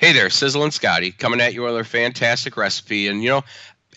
[0.00, 3.06] Hey there, Sizzlin Scotty coming at you with a fantastic recipe.
[3.06, 3.44] And you know,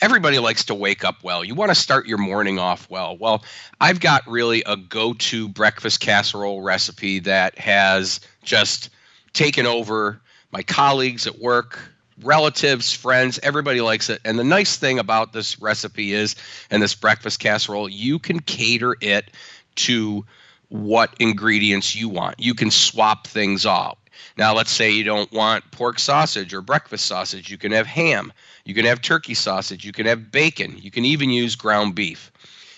[0.01, 1.45] everybody likes to wake up well.
[1.45, 3.15] You want to start your morning off well.
[3.15, 3.41] Well,
[3.79, 8.89] I've got really a go to breakfast casserole recipe that has just
[9.31, 10.19] taken over
[10.51, 11.79] my colleagues at work,
[12.21, 14.19] relatives, friends, everybody likes it.
[14.25, 16.35] And the nice thing about this recipe is,
[16.69, 19.31] and this breakfast casserole, you can cater it
[19.75, 20.25] to
[20.73, 22.39] what ingredients you want.
[22.39, 23.99] You can swap things out.
[24.37, 27.51] Now, let's say you don't want pork sausage or breakfast sausage.
[27.51, 28.33] You can have ham.
[28.65, 29.85] You can have turkey sausage.
[29.85, 30.75] You can have bacon.
[30.79, 32.31] You can even use ground beef.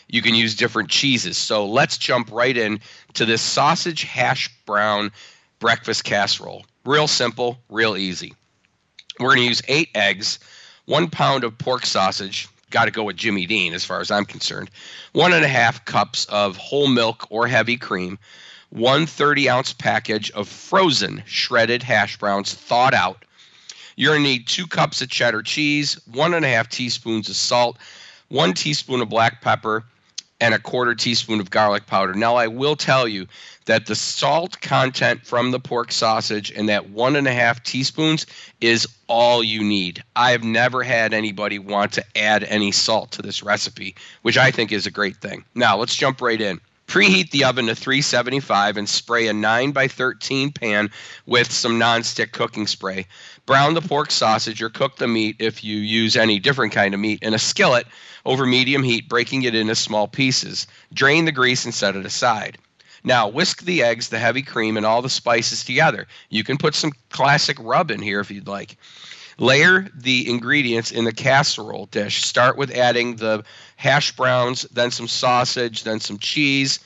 [0.10, 1.38] You can use different cheeses.
[1.38, 2.82] So let's jump right in
[3.14, 5.10] to this sausage hash brown
[5.60, 6.66] breakfast casserole.
[6.84, 8.34] Real simple, real easy.
[9.22, 10.38] We're going to use eight eggs,
[10.84, 12.50] one pound of pork sausage.
[12.76, 14.70] Got to go with Jimmy Dean as far as I'm concerned.
[15.14, 18.20] One and a half cups of whole milk or heavy cream
[18.70, 23.24] one 30 ounce package of frozen shredded hash browns thawed out.
[23.96, 27.38] You're going to need two cups of cheddar cheese, one and a half teaspoons of
[27.38, 27.78] salt,
[28.28, 29.86] one teaspoon of black pepper,
[30.42, 32.14] and a quarter teaspoon of garlic powder.
[32.14, 33.28] Now, I will tell you
[33.66, 38.26] that the salt content from the pork sausage and that one and a half teaspoons
[38.62, 40.04] is all you need.
[40.16, 44.72] I've never had anybody want to add any salt to this recipe, which I think
[44.72, 45.46] is a great thing.
[45.56, 46.60] Now, let's jump right in.
[46.88, 50.90] Preheat the oven to 375 and spray a 9 by 13 pan
[51.26, 53.06] with some nonstick cooking spray.
[53.46, 57.00] Brown the pork sausage or cook the meat if you use any different kind of
[57.00, 57.88] meat in a skillet
[58.26, 60.68] over medium heat, breaking it into small pieces.
[60.94, 62.58] Drain the grease and set it aside.
[63.04, 66.08] Now, whisk the eggs, the heavy cream, and all the spices together.
[66.30, 68.78] You can put some classic rub in here if you'd like.
[69.38, 72.24] Layer the ingredients in the casserole dish.
[72.24, 73.44] Start with adding the
[73.76, 76.80] hash browns, then some sausage, then some cheese,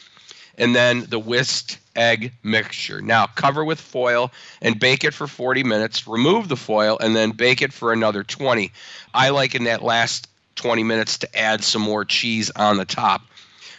[0.57, 3.01] and then the whisked egg mixture.
[3.01, 6.07] Now cover with foil and bake it for 40 minutes.
[6.07, 8.71] Remove the foil and then bake it for another 20.
[9.13, 13.21] I like in that last 20 minutes to add some more cheese on the top.